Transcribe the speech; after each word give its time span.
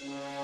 Thank. 0.00 0.37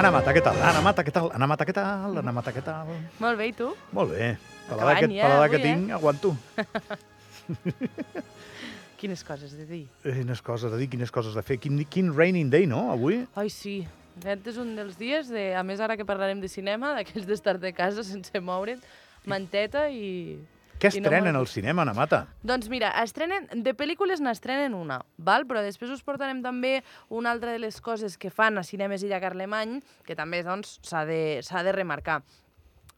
Anna 0.00 0.08
Mata, 0.14 0.32
què 0.32 0.40
tal? 0.40 0.56
Anna 0.64 0.80
Mata, 0.80 1.02
què 1.04 1.12
tal? 1.12 1.26
Anna 1.36 1.46
Mata, 1.50 1.64
què 1.68 1.72
tal? 1.76 2.14
Anna 2.16 2.32
Mata, 2.32 2.52
què 2.56 2.60
tal? 2.64 2.88
Molt 3.20 3.36
bé, 3.36 3.50
i 3.50 3.52
tu? 3.52 3.66
Molt 3.92 4.14
bé. 4.14 4.30
Paladar, 4.70 4.94
que, 5.02 5.10
ja, 5.12 5.26
avui, 5.34 5.50
que 5.52 5.58
tinc, 5.60 5.90
aguanto. 5.92 6.30
Quines 9.02 9.20
coses 9.28 9.52
de 9.58 9.66
dir. 9.68 9.82
Eh, 10.00 10.14
Quines 10.22 10.40
coses 10.40 10.72
de 10.72 10.78
dir, 10.80 10.88
quines 10.94 11.12
coses 11.12 11.36
de 11.36 11.44
fer. 11.44 11.58
Quin, 11.60 11.82
quin 11.84 12.08
raining 12.16 12.48
day, 12.48 12.64
no, 12.70 12.86
avui? 12.94 13.18
Ai, 13.36 13.52
sí. 13.52 13.82
Aquest 14.22 14.48
és 14.54 14.62
un 14.64 14.72
dels 14.78 14.96
dies, 14.96 15.28
de, 15.28 15.50
a 15.52 15.60
més 15.68 15.84
ara 15.84 15.98
que 16.00 16.08
parlarem 16.08 16.40
de 16.40 16.48
cinema, 16.48 16.92
d'aquells 16.96 17.28
d'estar 17.28 17.58
de 17.60 17.68
casa 17.76 18.00
sense 18.00 18.32
moure't, 18.40 18.80
manteta 19.28 19.90
i... 19.92 20.40
Què 20.80 20.88
no 20.88 21.04
estrenen 21.04 21.34
molt- 21.34 21.42
al 21.42 21.46
cinema, 21.52 21.82
Anna 21.82 21.92
Mata? 21.94 22.20
Doncs 22.42 22.68
mira, 22.72 22.90
estrenen, 23.02 23.46
de 23.52 23.74
pel·lícules 23.76 24.20
n'estrenen 24.24 24.74
una, 24.74 25.00
val? 25.18 25.44
però 25.46 25.60
després 25.62 25.90
us 25.92 26.02
portarem 26.02 26.42
també 26.42 26.82
una 27.08 27.30
altra 27.30 27.52
de 27.52 27.58
les 27.58 27.80
coses 27.80 28.16
que 28.16 28.30
fan 28.30 28.56
a 28.58 28.64
Cinemes 28.64 29.02
Illa 29.04 29.20
Carlemany, 29.20 29.82
que 30.06 30.16
també 30.16 30.42
doncs, 30.42 30.78
s'ha 30.82 31.04
de, 31.04 31.40
s'ha 31.42 31.62
de 31.62 31.72
remarcar. 31.72 32.22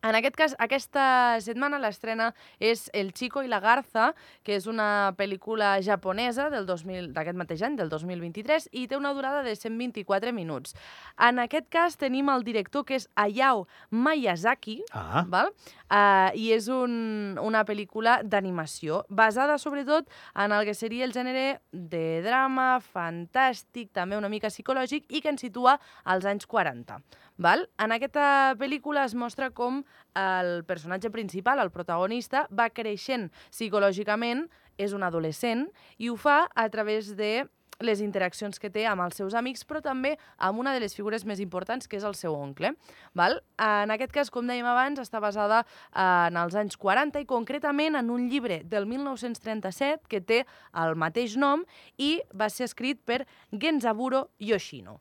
En 0.03 0.17
aquest 0.19 0.35
cas, 0.35 0.55
aquesta 0.59 1.39
setmana 1.45 1.79
l'estrena 1.79 2.33
és 2.59 2.89
El 2.93 3.13
Chico 3.15 3.45
i 3.47 3.51
la 3.51 3.61
Garza, 3.63 4.09
que 4.43 4.57
és 4.59 4.67
una 4.67 5.15
pel·lícula 5.15 5.77
japonesa 5.79 6.49
del 6.51 6.67
2000 6.67 7.13
d'aquest 7.15 7.39
mateix 7.39 7.63
any, 7.63 7.77
del 7.79 7.93
2023, 7.93 8.67
i 8.75 8.89
té 8.91 8.99
una 8.99 9.13
durada 9.15 9.45
de 9.47 9.55
124 9.55 10.35
minuts. 10.35 10.75
En 11.23 11.39
aquest 11.39 11.71
cas 11.71 11.95
tenim 12.01 12.33
el 12.35 12.43
director, 12.43 12.83
que 12.85 12.99
és 12.99 13.07
Hayao 13.15 13.69
Miyazaki, 13.95 14.81
Ah, 14.91 15.23
val? 15.29 15.53
Uh, 15.93 16.33
i 16.35 16.51
és 16.57 16.67
un, 16.73 17.39
una 17.39 17.63
pel·lícula 17.69 18.23
d'animació, 18.25 19.05
basada 19.09 19.59
sobretot 19.61 20.09
en 20.35 20.51
el 20.57 20.65
que 20.67 20.75
seria 20.75 21.05
el 21.05 21.13
gènere 21.15 21.61
de 21.71 22.23
drama, 22.25 22.81
fantàstic, 22.83 23.93
també 23.95 24.19
una 24.19 24.33
mica 24.33 24.51
psicològic, 24.51 25.07
i 25.13 25.21
que 25.23 25.31
ens 25.31 25.45
situa 25.45 25.79
als 26.03 26.27
anys 26.27 26.49
40. 26.49 26.99
Val? 27.43 27.65
En 27.83 27.91
aquesta 27.91 28.55
pel·lícula 28.55 29.03
es 29.09 29.17
mostra 29.19 29.49
com 29.51 29.81
el 30.15 30.63
personatge 30.69 31.11
principal, 31.11 31.59
el 31.59 31.73
protagonista, 31.75 32.45
va 32.55 32.69
creixent 32.71 33.33
psicològicament, 33.51 34.47
és 34.79 34.95
un 34.95 35.03
adolescent, 35.03 35.67
i 35.99 36.13
ho 36.13 36.15
fa 36.15 36.45
a 36.55 36.69
través 36.71 37.11
de 37.19 37.43
les 37.83 37.99
interaccions 38.05 38.63
que 38.63 38.71
té 38.71 38.87
amb 38.87 39.03
els 39.03 39.19
seus 39.19 39.35
amics, 39.35 39.67
però 39.67 39.83
també 39.83 40.15
amb 40.39 40.63
una 40.63 40.71
de 40.71 40.85
les 40.85 40.95
figures 40.95 41.27
més 41.27 41.43
importants, 41.43 41.91
que 41.91 41.99
és 41.99 42.07
el 42.07 42.15
seu 42.15 42.39
oncle. 42.39 42.77
Val? 43.19 43.41
En 43.59 43.91
aquest 43.91 44.15
cas, 44.15 44.31
com 44.31 44.47
dèiem 44.47 44.69
abans, 44.71 45.03
està 45.03 45.19
basada 45.19 45.65
eh, 45.67 46.29
en 46.31 46.39
els 46.39 46.55
anys 46.55 46.79
40 46.79 47.25
i 47.25 47.27
concretament 47.27 47.99
en 47.99 48.15
un 48.15 48.31
llibre 48.31 48.63
del 48.63 48.87
1937 48.87 50.07
que 50.07 50.23
té 50.23 50.45
el 50.79 50.95
mateix 50.95 51.35
nom 51.35 51.67
i 51.99 52.21
va 52.31 52.53
ser 52.55 52.71
escrit 52.71 53.03
per 53.03 53.25
Genzaburo 53.51 54.29
Yoshino. 54.39 55.01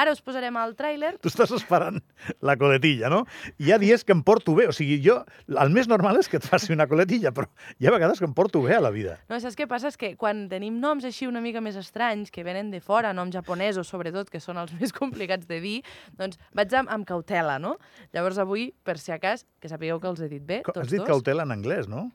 Ara 0.00 0.14
us 0.14 0.22
posarem 0.24 0.56
el 0.56 0.70
tràiler. 0.72 1.10
tu 1.20 1.28
estàs 1.28 1.50
esperant 1.52 1.98
la 2.40 2.54
coletilla, 2.56 3.10
no? 3.12 3.26
Hi 3.60 3.72
ha 3.74 3.78
dies 3.78 4.04
que 4.08 4.14
em 4.16 4.22
porto 4.24 4.54
bé, 4.56 4.64
o 4.70 4.72
sigui, 4.72 4.96
jo, 5.04 5.18
el 5.52 5.68
més 5.74 5.86
normal 5.90 6.16
és 6.16 6.30
que 6.32 6.38
et 6.40 6.46
faci 6.48 6.72
una 6.72 6.86
coletilla, 6.88 7.30
però 7.36 7.44
hi 7.78 7.86
ha 7.86 7.92
vegades 7.92 8.18
que 8.18 8.24
em 8.24 8.32
porto 8.32 8.62
bé 8.64 8.78
a 8.78 8.80
la 8.80 8.90
vida. 8.90 9.18
No, 9.28 9.36
saps 9.38 9.58
què 9.58 9.66
passa? 9.68 9.90
És 9.92 9.98
que 10.00 10.14
quan 10.16 10.46
tenim 10.48 10.78
noms 10.80 11.04
així 11.04 11.28
una 11.28 11.42
mica 11.44 11.60
més 11.60 11.76
estranys, 11.76 12.32
que 12.32 12.42
venen 12.42 12.70
de 12.72 12.80
fora, 12.80 13.12
noms 13.12 13.36
japonesos 13.36 13.86
sobretot, 13.92 14.30
que 14.32 14.40
són 14.40 14.56
els 14.62 14.72
més 14.80 14.96
complicats 14.96 15.46
de 15.46 15.60
dir, 15.60 15.76
doncs 16.16 16.40
vaig 16.56 16.72
amb, 16.80 16.88
amb 16.88 17.06
cautela, 17.06 17.58
no? 17.60 17.76
Llavors 18.16 18.40
avui, 18.40 18.70
per 18.82 18.96
si 18.98 19.12
acas, 19.12 19.44
que 19.60 19.68
sapigueu 19.68 20.00
que 20.00 20.08
els 20.08 20.24
he 20.24 20.28
dit 20.32 20.42
bé, 20.42 20.62
tots 20.64 20.86
Has 20.86 20.88
dit 20.88 21.04
dos. 21.04 21.08
cautela 21.08 21.44
en 21.44 21.52
anglès, 21.52 21.86
no? 21.86 22.08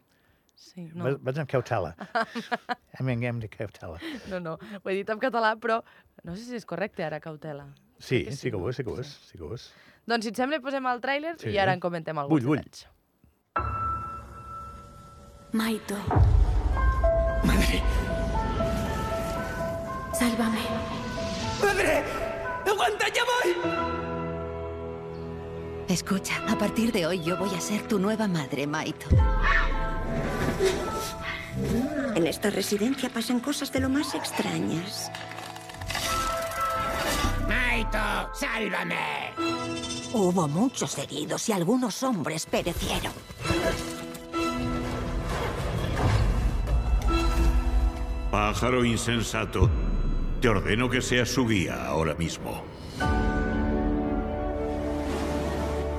Sí, 0.57 0.87
no, 0.95 1.03
Vaig, 1.05 1.17
vaig 1.21 1.37
amb 1.43 1.49
cautela. 1.51 1.91
In 2.99 3.39
de 3.39 3.47
cautela. 3.47 3.99
no, 4.31 4.39
no, 4.39 4.55
ho 4.83 4.89
he 4.89 4.95
dit 4.97 5.09
en 5.13 5.19
català, 5.21 5.53
però 5.61 5.83
no 6.25 6.33
sé 6.35 6.43
si 6.47 6.55
és 6.57 6.65
correcte 6.65 7.03
ara, 7.05 7.19
cautela. 7.21 7.67
Sí, 7.99 8.23
que 8.25 8.31
sí, 8.31 8.37
sí, 8.37 8.49
que 8.51 8.57
ho 8.57 8.69
és, 8.69 8.75
sí 8.75 8.83
que 8.83 8.89
ho 8.89 8.99
és, 8.99 9.07
Sí. 9.07 9.29
sí 9.31 9.37
que 9.37 9.43
ho 9.45 9.53
és. 9.53 9.67
Doncs, 10.07 10.25
si 10.25 10.29
et 10.33 10.35
sembla, 10.39 10.59
posem 10.59 10.85
el 10.89 10.99
tràiler 11.01 11.35
Sí. 11.37 11.49
i 11.53 11.57
ara 11.61 11.73
en 11.73 11.79
comentem 11.79 12.17
alguns 12.17 12.41
Vull, 12.43 12.47
vull. 12.47 12.57
detalls. 12.57 12.87
Maito, 15.53 15.95
Madre, 17.45 17.81
sálvame. 20.13 20.63
madre, 21.61 22.03
aguanta, 22.65 23.05
ya 23.13 23.23
voy. 23.29 23.53
Escucha, 25.87 26.35
a 26.51 26.57
partir 26.57 26.91
de 26.91 27.05
hoy 27.05 27.23
yo 27.23 27.37
voy 27.37 27.53
a 27.55 27.61
ser 27.61 27.87
tu 27.87 27.97
nueva 27.99 28.27
madre, 28.27 28.67
Maito. 28.67 29.07
En 32.15 32.27
esta 32.27 32.49
residencia 32.49 33.09
pasan 33.09 33.39
cosas 33.39 33.71
de 33.71 33.79
lo 33.79 33.89
más 33.89 34.15
extrañas. 34.15 35.11
Maito, 37.47 38.33
sálvame. 38.33 39.33
Hubo 40.13 40.47
muchos 40.47 40.97
heridos 40.97 41.47
y 41.49 41.51
algunos 41.51 42.01
hombres 42.03 42.45
perecieron. 42.45 43.13
Pájaro 48.31 48.83
insensato, 48.83 49.69
te 50.41 50.49
ordeno 50.49 50.89
que 50.89 51.01
seas 51.01 51.29
su 51.29 51.47
guía 51.47 51.85
ahora 51.85 52.13
mismo. 52.15 52.63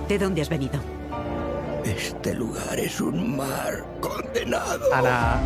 ¿De 0.09 0.19
dónde 0.19 0.43
has 0.43 0.49
venido? 0.49 0.98
Este 1.85 2.35
lugar 2.35 2.79
es 2.79 3.01
un 3.01 3.37
mar 3.37 3.85
condenado. 4.01 4.93
Ana, 4.95 5.39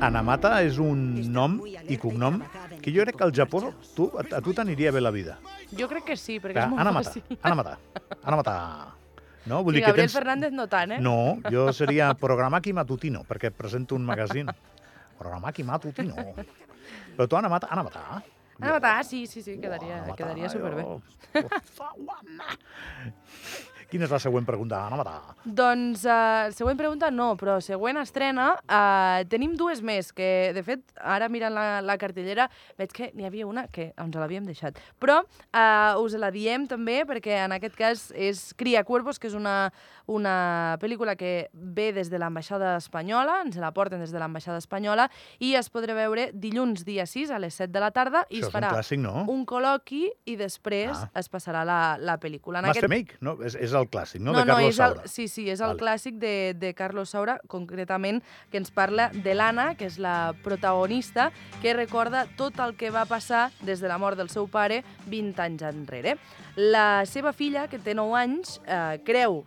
Anamata 0.00 0.58
és 0.66 0.76
un 0.82 0.98
nom 1.32 1.58
i 1.64 1.96
cognom 2.00 2.40
que 2.82 2.92
jo 2.92 3.04
crec 3.06 3.16
que 3.16 3.24
al 3.24 3.32
Japó 3.34 3.62
tu, 3.96 4.10
a, 4.18 4.24
a 4.36 4.40
tu 4.44 4.52
t'aniria 4.54 4.92
bé 4.92 5.00
la 5.00 5.10
vida. 5.14 5.38
Jo 5.78 5.88
crec 5.88 6.04
que 6.10 6.16
sí, 6.20 6.36
perquè 6.42 6.64
és 6.66 6.68
molt 6.72 6.82
Anamata, 6.82 7.10
fàcil. 7.14 7.38
Anamata, 7.42 7.76
Anamata. 8.22 8.56
No? 9.46 9.62
Vull 9.62 9.76
Sí, 9.76 9.78
dir 9.78 9.84
que 9.84 9.90
Gabriel 9.92 10.08
tens... 10.10 10.16
Fernández 10.18 10.52
no 10.52 10.66
tant, 10.68 10.96
eh? 10.96 11.00
No, 11.00 11.38
jo 11.50 11.68
seria 11.72 12.10
Programaki 12.18 12.72
Matutino, 12.74 13.22
perquè 13.28 13.52
presento 13.54 13.94
un 13.94 14.04
magazín. 14.04 14.50
Programaki 15.18 15.62
Matutino. 15.64 16.16
Però 17.16 17.28
tu, 17.28 17.36
Anamata, 17.38 17.68
Anamata. 17.70 18.22
Anamata, 18.58 19.02
sí, 19.04 19.26
sí, 19.26 19.40
sí, 19.42 19.58
quedaria, 19.60 19.98
Anamata, 20.02 20.16
quedaria 20.16 20.48
superbé. 20.50 20.82
jo- 20.82 21.00
Por 21.32 21.62
favor, 21.62 22.16
Anna. 22.20 22.44
Quina 23.90 24.06
és 24.06 24.10
la 24.10 24.18
següent 24.18 24.46
pregunta, 24.46 24.80
Anamata? 24.88 25.36
Doncs, 25.46 26.02
uh, 26.10 26.48
següent 26.56 26.78
pregunta 26.78 27.10
no, 27.14 27.28
però 27.38 27.60
següent 27.62 28.00
estrena. 28.00 28.48
Uh, 28.66 29.22
tenim 29.30 29.52
dues 29.56 29.78
més, 29.86 30.08
que 30.16 30.50
de 30.56 30.62
fet, 30.66 30.82
ara 30.98 31.28
mirant 31.30 31.54
la, 31.54 31.66
la 31.86 31.94
cartellera, 32.00 32.48
veig 32.80 32.90
que 32.96 33.10
n'hi 33.14 33.28
havia 33.28 33.46
una 33.46 33.68
que 33.70 33.92
ens 33.94 34.18
l'havíem 34.18 34.48
deixat. 34.48 34.80
Però 34.98 35.20
uh, 35.22 36.02
us 36.02 36.16
la 36.18 36.32
diem 36.34 36.66
també 36.66 37.04
perquè 37.06 37.38
en 37.44 37.54
aquest 37.54 37.76
cas 37.78 38.08
és 38.10 38.48
Cria 38.58 38.82
Cuervos, 38.88 39.20
que 39.22 39.30
és 39.30 39.36
una, 39.38 39.70
una 40.10 40.34
pel·lícula 40.82 41.14
que 41.14 41.48
ve 41.54 41.92
des 41.94 42.10
de 42.10 42.18
l'ambaixada 42.18 42.74
espanyola, 42.80 43.38
ens 43.46 43.60
la 43.62 43.70
porten 43.76 44.02
des 44.02 44.10
de 44.10 44.18
l'ambaixada 44.18 44.58
espanyola, 44.58 45.06
i 45.38 45.54
es 45.54 45.70
podrà 45.70 45.94
veure 45.94 46.32
dilluns 46.34 46.82
dia 46.86 47.06
6 47.06 47.30
a 47.30 47.38
les 47.38 47.54
7 47.62 47.70
de 47.70 47.84
la 47.86 47.92
tarda 47.94 48.24
i 48.30 48.40
Això 48.40 48.48
es 48.48 48.50
un 48.50 48.56
farà 48.58 48.74
clàssic, 48.74 48.98
no? 49.02 49.22
un 49.30 49.46
col·loqui 49.46 50.08
i 50.26 50.36
després 50.40 50.96
Ah. 50.96 51.08
es 51.20 51.30
passarà 51.30 51.62
la, 51.66 51.96
la 52.00 52.18
pel·lícula. 52.18 52.58
En 52.64 52.70
Master 52.70 52.88
Make, 52.90 53.18
no? 53.20 53.36
És, 53.44 53.54
és 53.54 53.75
el 53.78 53.88
clàssic, 53.90 54.20
no? 54.20 54.32
no, 54.32 54.40
de 54.40 54.46
Carlos 54.46 54.62
no, 54.62 54.68
és 54.68 54.78
el, 54.78 54.94
Saura. 54.96 55.08
sí, 55.12 55.28
sí, 55.28 55.48
és 55.50 55.60
el 55.60 55.74
Vale. 55.74 55.80
clàssic 55.82 56.20
de, 56.22 56.34
de 56.58 56.72
Carlos 56.74 57.12
Saura, 57.14 57.38
concretament, 57.52 58.22
que 58.50 58.60
ens 58.60 58.72
parla 58.74 59.10
de 59.12 59.34
l'Anna, 59.34 59.72
que 59.78 59.88
és 59.90 59.98
la 60.02 60.34
protagonista, 60.44 61.30
que 61.62 61.74
recorda 61.76 62.26
tot 62.38 62.58
el 62.64 62.76
que 62.76 62.90
va 62.94 63.06
passar 63.06 63.50
des 63.62 63.82
de 63.84 63.90
la 63.90 63.98
mort 63.98 64.18
del 64.18 64.32
seu 64.32 64.48
pare 64.48 64.82
20 65.06 65.44
anys 65.46 65.66
enrere. 65.68 66.16
La 66.56 67.04
seva 67.06 67.34
filla, 67.36 67.68
que 67.68 67.78
té 67.78 67.94
9 67.94 68.16
anys, 68.16 68.60
eh, 68.64 68.98
creu 69.04 69.44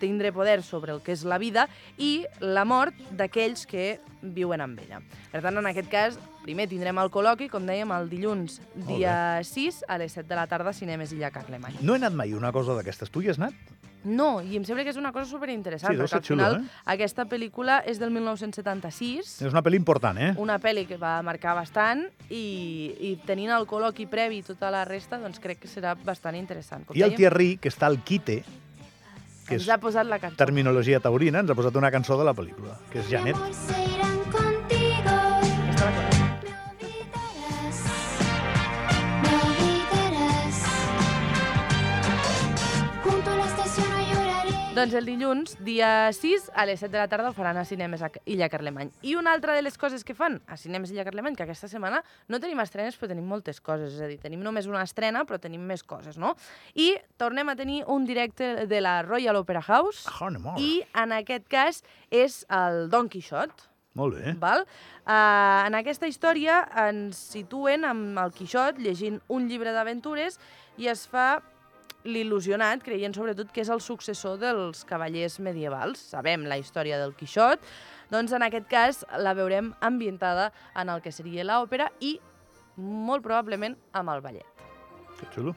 tindre 0.00 0.32
poder 0.32 0.62
sobre 0.62 0.94
el 0.94 1.02
que 1.02 1.12
és 1.12 1.24
la 1.28 1.38
vida 1.38 1.68
i 1.98 2.24
la 2.40 2.64
mort 2.68 2.94
d'aquells 3.18 3.66
que 3.68 3.98
viuen 4.22 4.60
amb 4.64 4.80
ella. 4.82 5.00
Per 5.32 5.42
tant, 5.44 5.58
en 5.60 5.66
aquest 5.70 5.90
cas, 5.92 6.18
primer 6.42 6.68
tindrem 6.70 6.98
el 6.98 7.10
col·loqui, 7.14 7.50
com 7.52 7.66
dèiem, 7.68 7.90
el 7.94 8.08
dilluns, 8.10 8.60
dia 8.88 9.40
6, 9.44 9.84
a 9.88 9.98
les 10.00 10.14
7 10.16 10.26
de 10.28 10.38
la 10.38 10.46
tarda, 10.50 10.72
Cinemes 10.72 11.12
Illa 11.14 11.30
Carlemany. 11.34 11.82
No 11.82 11.94
he 11.94 12.00
anat 12.02 12.16
mai 12.16 12.32
una 12.34 12.50
cosa 12.54 12.74
d'aquestes. 12.78 13.12
Tu 13.14 13.22
hi 13.26 13.30
has 13.34 13.38
anat? 13.42 13.54
No, 14.08 14.38
i 14.40 14.54
em 14.56 14.62
sembla 14.64 14.84
que 14.86 14.92
és 14.94 14.96
una 14.96 15.10
cosa 15.12 15.26
superinteressant, 15.26 15.90
Sí, 15.90 15.98
perquè 15.98 16.16
al 16.16 16.22
xulo, 16.22 16.36
final 16.38 16.56
eh? 16.60 16.68
aquesta 16.94 17.24
pel·lícula 17.28 17.80
és 17.84 17.98
del 17.98 18.12
1976, 18.14 19.32
És 19.42 19.50
una 19.52 19.62
pel·li 19.66 19.76
important, 19.76 20.16
eh? 20.22 20.30
una 20.38 20.58
pel·li 20.62 20.86
que 20.86 20.96
va 21.00 21.16
marcar 21.26 21.56
bastant 21.58 22.04
i, 22.30 22.94
i 23.10 23.10
tenint 23.26 23.50
el 23.56 23.66
col·loqui 23.66 24.06
previ 24.08 24.38
i 24.38 24.46
tota 24.46 24.70
la 24.70 24.84
resta, 24.88 25.18
doncs 25.18 25.42
crec 25.42 25.60
que 25.64 25.68
serà 25.70 25.96
bastant 25.98 26.38
interessant. 26.38 26.86
Com 26.86 26.96
I 26.96 27.02
el 27.02 27.10
dèiem, 27.10 27.18
Thierry, 27.18 27.50
que 27.58 27.72
està 27.74 27.90
al 27.90 27.98
quite, 28.06 28.44
que 29.48 29.58
ens 29.58 29.66
és 29.66 29.72
ha 29.72 29.80
posat 29.82 30.06
la 30.06 30.20
cançó. 30.22 30.38
terminologia 30.40 31.00
taurina, 31.00 31.40
ens 31.44 31.50
ha 31.50 31.58
posat 31.58 31.76
una 31.80 31.90
cançó 31.94 32.18
de 32.20 32.28
la 32.28 32.36
pel·lícula, 32.36 32.78
que 32.92 33.00
és 33.00 33.08
Janet. 33.10 33.87
Doncs 44.78 44.94
el 44.94 45.08
dilluns, 45.08 45.56
dia 45.66 46.12
6, 46.14 46.52
a 46.54 46.62
les 46.68 46.78
7 46.78 46.92
de 46.92 47.00
la 47.00 47.08
tarda, 47.10 47.32
el 47.32 47.34
faran 47.34 47.56
a 47.58 47.64
Cinemes 47.66 47.98
a 48.06 48.12
Illa 48.30 48.46
Carlemany. 48.46 48.92
I 49.02 49.16
una 49.18 49.32
altra 49.34 49.56
de 49.56 49.62
les 49.66 49.74
coses 49.74 50.04
que 50.06 50.14
fan 50.14 50.36
a 50.46 50.54
Cinemes 50.56 50.92
Illa 50.92 51.02
Carlemany, 51.02 51.34
que 51.34 51.42
aquesta 51.42 51.66
setmana 51.66 51.98
no 52.30 52.38
tenim 52.38 52.62
estrenes, 52.62 52.94
però 52.94 53.08
tenim 53.10 53.26
moltes 53.26 53.58
coses. 53.58 53.96
És 53.96 54.04
a 54.06 54.06
dir, 54.06 54.20
tenim 54.22 54.38
només 54.38 54.68
una 54.70 54.84
estrena, 54.86 55.24
però 55.26 55.40
tenim 55.42 55.64
més 55.66 55.82
coses, 55.82 56.14
no? 56.14 56.36
I 56.78 56.92
tornem 57.18 57.50
a 57.50 57.56
tenir 57.58 57.80
un 57.90 58.06
directe 58.06 58.68
de 58.70 58.80
la 58.80 59.02
Royal 59.02 59.42
Opera 59.42 59.64
House, 59.66 60.06
Hornemore. 60.06 60.62
i 60.62 60.84
en 60.94 61.16
aquest 61.18 61.50
cas 61.50 61.82
és 62.14 62.44
el 62.46 62.86
Don 62.94 63.10
Quixot, 63.10 63.66
Molt 63.98 64.14
bé. 64.14 64.36
Val? 64.38 64.62
Uh, 65.02 65.66
en 65.66 65.74
aquesta 65.74 66.06
història 66.06 66.62
ens 66.86 67.18
situen 67.34 67.82
amb 67.82 68.20
el 68.22 68.30
Quixot 68.30 68.78
llegint 68.78 69.18
un 69.26 69.50
llibre 69.50 69.74
d'aventures 69.74 70.38
i 70.78 70.86
es 70.86 71.08
fa 71.10 71.40
l'il·lusionat, 72.08 72.82
creient 72.84 73.14
sobretot 73.16 73.52
que 73.54 73.62
és 73.62 73.70
el 73.72 73.82
successor 73.84 74.38
dels 74.40 74.84
cavallers 74.88 75.38
medievals. 75.44 76.02
Sabem 76.14 76.46
la 76.48 76.58
història 76.60 76.98
del 77.00 77.14
Quixot, 77.18 77.62
doncs 78.12 78.34
en 78.36 78.46
aquest 78.46 78.68
cas 78.70 79.02
la 79.20 79.36
veurem 79.38 79.74
ambientada 79.84 80.50
en 80.74 80.90
el 80.92 81.04
que 81.04 81.12
seria 81.12 81.46
l'òpera 81.46 81.90
i 82.00 82.16
molt 82.78 83.24
probablement 83.26 83.76
amb 83.92 84.14
el 84.14 84.24
ballet. 84.24 84.64
Que 85.18 85.26
xulo. 85.34 85.54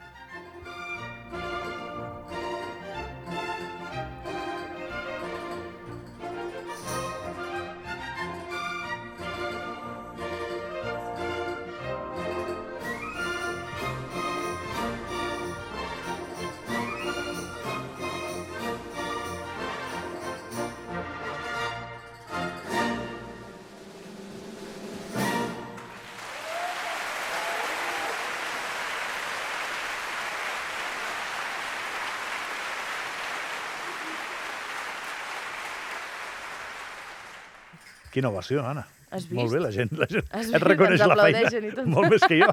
Quina 38.12 38.28
ovació, 38.32 38.64
Anna. 38.66 38.84
Has 39.12 39.26
Molt 39.28 39.50
vist? 39.50 39.52
bé, 39.52 39.60
la 39.60 39.70
gent, 39.74 39.90
la 40.00 40.06
gent 40.08 40.24
Has 40.32 40.46
et 40.46 40.54
vist? 40.54 40.64
reconeix 40.64 41.00
Ens 41.02 41.10
la 41.10 41.16
feina 41.20 41.40
aplaudeixen 41.42 41.64
i 41.68 41.72
tot. 41.76 41.88
molt 41.92 42.08
més 42.14 42.22
que 42.24 42.38
jo. 42.40 42.46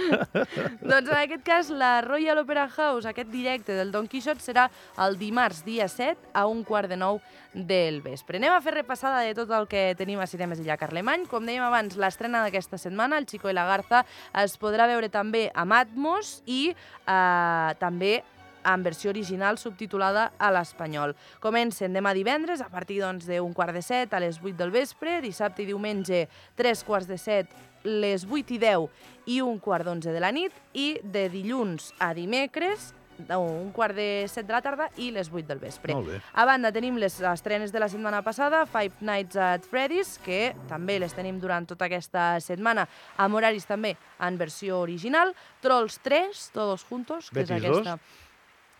Doncs 0.90 1.10
en 1.12 1.18
aquest 1.20 1.44
cas, 1.46 1.68
la 1.70 1.90
Royal 2.02 2.40
Opera 2.42 2.64
House, 2.66 3.06
aquest 3.06 3.30
directe 3.30 3.76
del 3.78 3.92
Don 3.94 4.08
Quixot, 4.10 4.40
serà 4.42 4.64
el 5.06 5.14
dimarts, 5.20 5.60
dia 5.66 5.86
7, 5.86 6.32
a 6.34 6.46
un 6.50 6.64
quart 6.66 6.90
de 6.90 6.98
nou 6.98 7.20
del 7.54 8.00
vespre. 8.02 8.40
Anem 8.42 8.56
a 8.56 8.58
fer 8.64 8.74
repassada 8.74 9.22
de 9.22 9.36
tot 9.38 9.54
el 9.54 9.68
que 9.70 9.84
tenim 9.98 10.18
a 10.18 10.26
Cinemes 10.30 10.58
Illa 10.64 10.78
Carlemany. 10.80 11.28
Com 11.30 11.46
dèiem 11.46 11.62
abans, 11.66 11.94
l'estrena 11.94 12.42
d'aquesta 12.42 12.78
setmana, 12.78 13.18
El 13.22 13.30
Chico 13.30 13.50
i 13.50 13.54
la 13.54 13.68
Garza, 13.70 14.02
es 14.42 14.58
podrà 14.58 14.90
veure 14.90 15.10
també 15.14 15.46
a 15.54 15.64
Matmos 15.64 16.40
i 16.50 16.72
eh, 16.74 17.70
també 17.78 18.16
en 18.64 18.82
versió 18.82 19.10
original 19.10 19.58
subtitulada 19.58 20.30
a 20.38 20.50
l'espanyol. 20.54 21.14
Comencen 21.40 21.96
demà 21.96 22.14
divendres 22.16 22.60
a 22.60 22.68
partir 22.72 23.00
doncs, 23.02 23.26
d'un 23.28 23.54
quart 23.56 23.74
de 23.76 23.82
set 23.82 24.14
a 24.14 24.20
les 24.22 24.40
8 24.42 24.56
del 24.58 24.74
vespre, 24.74 25.20
dissabte 25.24 25.64
i 25.64 25.70
diumenge 25.70 26.26
tres 26.58 26.84
quarts 26.84 27.08
de 27.08 27.18
set, 27.18 27.50
les 27.84 28.26
8 28.28 28.56
i 28.56 28.58
10 28.60 28.88
i 29.32 29.40
un 29.40 29.58
quart 29.58 29.86
d'onze 29.88 30.12
de 30.12 30.20
la 30.20 30.32
nit 30.32 30.52
i 30.76 30.98
de 31.02 31.28
dilluns 31.32 31.94
a 31.98 32.12
dimecres 32.14 32.92
un 33.28 33.70
quart 33.72 33.94
de 33.94 34.26
set 34.28 34.46
de 34.46 34.54
la 34.54 34.62
tarda 34.64 34.88
i 34.96 35.10
les 35.12 35.30
8 35.30 35.46
del 35.48 35.58
vespre. 35.60 35.94
Molt 35.94 36.08
bé. 36.08 36.20
A 36.32 36.46
banda, 36.48 36.72
tenim 36.72 36.96
les 37.00 37.18
estrenes 37.20 37.72
de 37.72 37.82
la 37.82 37.88
setmana 37.88 38.22
passada, 38.22 38.64
Five 38.66 39.00
Nights 39.00 39.36
at 39.36 39.66
Freddy's, 39.68 40.16
que 40.24 40.54
també 40.68 40.98
les 40.98 41.14
tenim 41.16 41.40
durant 41.40 41.66
tota 41.68 41.86
aquesta 41.90 42.32
setmana, 42.40 42.86
amb 43.18 43.36
horaris 43.36 43.68
també 43.68 43.96
en 44.20 44.38
versió 44.40 44.80
original, 44.80 45.34
Trolls 45.60 46.00
3, 46.04 46.50
todos 46.54 46.84
juntos, 46.88 47.30
que 47.30 47.44
és 47.44 47.50
Betis 47.50 47.68
aquesta... 47.68 47.98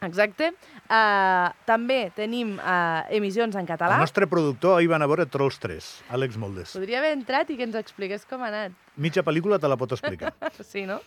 Exacte. 0.07 0.51
Uh, 0.89 1.51
també 1.69 1.99
tenim 2.17 2.55
uh, 2.57 3.05
emissions 3.15 3.57
en 3.61 3.69
català. 3.69 3.99
El 3.99 4.07
nostre 4.07 4.29
productor 4.31 4.79
ahir 4.79 4.89
va 4.91 4.97
anar 4.97 5.11
a 5.11 5.13
veure 5.13 5.27
Trolls 5.29 5.61
3, 5.61 5.91
Àlex 6.17 6.39
Moldes. 6.41 6.73
Podria 6.79 7.03
haver 7.03 7.13
entrat 7.19 7.53
i 7.53 7.59
que 7.59 7.67
ens 7.69 7.77
expliqués 7.79 8.25
com 8.31 8.41
ha 8.41 8.49
anat. 8.49 8.77
Mitja 9.01 9.23
pel·lícula 9.25 9.57
te 9.59 9.69
la 9.71 9.79
pot 9.81 9.97
explicar. 9.97 10.35
Sí, 10.71 10.85
no? 10.87 11.01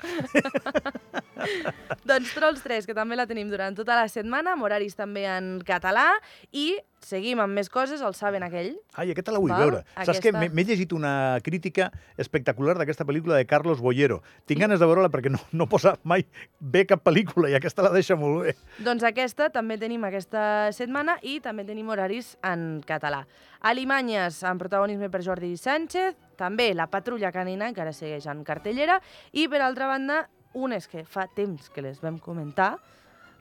doncs 2.09 2.33
Trolls 2.33 2.63
3, 2.63 2.87
que 2.89 2.95
també 2.97 3.15
la 3.17 3.25
tenim 3.29 3.49
durant 3.51 3.75
tota 3.77 3.95
la 3.99 4.07
setmana, 4.11 4.55
amb 4.55 4.65
horaris 4.65 4.95
també 4.97 5.25
en 5.29 5.59
català, 5.67 6.07
i 6.51 6.73
seguim 7.03 7.41
amb 7.43 7.53
més 7.57 7.67
coses, 7.71 8.01
el 8.01 8.15
saben 8.15 8.43
aquell. 8.45 8.73
Ai, 8.95 9.11
aquesta 9.11 9.33
la 9.35 9.41
vull 9.43 9.51
Val, 9.51 9.61
veure. 9.65 9.81
Saps 10.05 10.19
que 10.23 10.31
aquesta- 10.31 10.39
m'he 10.39 10.49
m'he 10.49 10.63
llegit 10.69 10.93
una 10.95 11.37
crítica 11.43 11.89
espectacular 12.17 12.77
d'aquesta 12.79 13.05
pel·lícula 13.05 13.35
de 13.39 13.45
Carlos 13.45 13.81
Bollero. 13.83 14.21
Tinc 14.47 14.61
ganes 14.63 14.79
de 14.79 14.87
veure-la 14.87 15.11
perquè 15.11 15.29
no, 15.33 15.39
no 15.51 15.67
posa 15.67 15.97
mai 16.03 16.25
bé 16.59 16.85
cap 16.87 17.03
pel·lícula 17.03 17.51
i 17.51 17.57
aquesta 17.59 17.83
la 17.83 17.91
deixa 17.91 18.15
molt 18.15 18.45
bé. 18.47 18.55
Doncs 18.79 19.03
aquesta 19.03 19.49
també 19.51 19.77
tenim 19.77 20.03
aquesta 20.07 20.71
setmana 20.71 21.17
i 21.21 21.39
també 21.43 21.65
tenim 21.67 21.89
horaris 21.91 22.37
en 22.43 22.81
català. 22.87 23.25
Alimanyes, 23.63 24.41
amb 24.43 24.59
protagonisme 24.63 25.09
per 25.11 25.21
Jordi 25.23 25.55
Sánchez, 25.57 26.15
també 26.37 26.73
La 26.73 26.87
Patrulla 26.91 27.31
Canina, 27.31 27.71
que 27.73 27.81
ara 27.81 27.93
segueix 27.93 28.27
en 28.31 28.43
cartellera, 28.47 28.99
i 29.31 29.47
per 29.47 29.61
altra 29.61 29.87
banda, 29.87 30.23
unes 30.53 30.87
que 30.87 31.05
fa 31.05 31.27
temps 31.27 31.69
que 31.73 31.81
les 31.85 32.01
vam 32.01 32.19
comentar, 32.19 32.77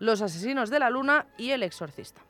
Los 0.03 0.21
asesinos 0.21 0.69
de 0.69 0.81
la 0.81 0.91
luna 0.91 1.27
i 1.39 1.53
El 1.53 1.63
exorcista. 1.63 2.25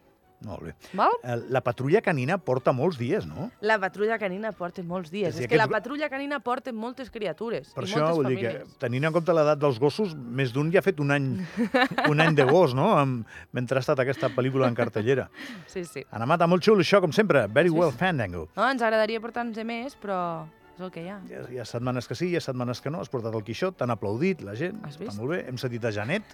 Molt 0.45 0.63
bé. 0.63 0.75
Val? 0.99 1.11
Eh, 1.23 1.37
La 1.51 1.61
patrulla 1.63 2.01
canina 2.03 2.39
porta 2.39 2.73
molts 2.73 2.99
dies, 2.99 3.27
no? 3.27 3.51
La 3.61 3.79
patrulla 3.79 4.19
canina 4.19 4.51
porta 4.53 4.83
molts 4.83 5.11
dies. 5.11 5.35
És 5.37 5.43
És 5.43 5.49
que 5.49 5.57
la 5.57 5.69
patrulla 5.69 6.09
canina 6.11 6.41
porta 6.41 6.73
moltes 6.73 7.11
criatures 7.11 7.73
Per 7.75 7.85
i 7.85 7.87
això, 7.87 8.01
moltes 8.01 8.17
vull 8.17 8.27
dir 8.33 8.39
que, 8.41 8.53
famílies. 8.59 8.79
tenint 8.79 9.05
en 9.05 9.13
compte 9.13 9.33
l'edat 9.33 9.59
dels 9.63 9.79
gossos, 9.79 10.15
més 10.17 10.53
d'un 10.53 10.71
ja 10.73 10.81
ha 10.81 10.83
fet 10.83 10.99
un 11.01 11.11
any, 11.11 11.29
un 12.11 12.21
any 12.21 12.35
de 12.35 12.45
gos, 12.45 12.75
no?, 12.75 12.93
amb, 12.99 13.27
mentre 13.53 13.79
ha 13.79 13.85
estat 13.85 13.99
aquesta 14.01 14.29
pel·lícula 14.35 14.67
en 14.69 14.75
cartellera. 14.75 15.29
Sí, 15.67 15.85
sí. 15.85 16.05
Ana 16.11 16.27
Mata, 16.27 16.47
molt 16.47 16.63
xulo 16.65 16.81
això, 16.83 17.01
com 17.01 17.13
sempre. 17.13 17.47
Very 17.49 17.69
Has 17.71 17.75
well 17.79 17.91
vist? 17.91 18.01
fandango. 18.01 18.49
No, 18.57 18.69
ens 18.71 18.83
agradaria 18.83 19.21
portar-nos 19.21 19.57
més, 19.65 19.95
però 20.01 20.47
és 20.75 20.81
el 20.81 20.91
que 20.91 21.03
hi 21.05 21.09
ha. 21.13 21.21
Hi 21.29 21.35
ha, 21.35 21.43
hi 21.53 21.59
ha 21.61 21.65
setmanes 21.69 22.09
que 22.09 22.15
sí, 22.19 22.31
hi 22.33 22.37
ha 22.37 22.41
setmanes 22.41 22.81
que 22.81 22.91
no. 22.91 23.01
Has 23.01 23.09
portat 23.13 23.35
el 23.35 23.45
Quixot, 23.45 23.77
t'han 23.79 23.91
aplaudit 23.95 24.41
la 24.43 24.55
gent. 24.59 24.81
Has 24.85 24.97
Està 24.97 25.05
vist? 25.07 25.19
molt 25.21 25.31
bé. 25.37 25.45
Hem 25.49 25.59
sentit 25.61 25.85
a 25.85 25.93
Janet, 25.93 26.25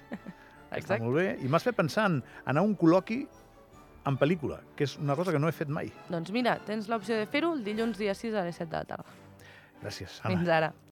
està 0.71 0.77
Exacte. 0.79 1.03
molt 1.05 1.17
bé. 1.17 1.27
I 1.43 1.49
m'has 1.49 1.65
fet 1.65 1.75
pensar 1.77 2.07
en 2.11 2.23
anar 2.47 2.61
a 2.63 2.65
un 2.65 2.77
col·loqui 2.77 3.27
en 4.09 4.19
pel·lícula, 4.21 4.61
que 4.77 4.87
és 4.89 4.97
una 4.99 5.17
cosa 5.19 5.35
que 5.35 5.41
no 5.43 5.49
he 5.49 5.55
fet 5.57 5.71
mai. 5.73 5.91
Doncs 6.09 6.33
mira, 6.35 6.57
tens 6.67 6.89
l'opció 6.89 7.19
de 7.19 7.27
fer-ho 7.31 7.53
el 7.57 7.65
dilluns 7.67 8.01
dia 8.01 8.15
6 8.17 8.35
a 8.35 8.45
les 8.47 8.57
7 8.57 8.71
de 8.73 8.77
la 8.79 8.85
tarda. 8.95 9.17
Gràcies, 9.83 10.21
Anna. 10.25 10.35
Fins 10.35 10.53
ara. 10.59 10.73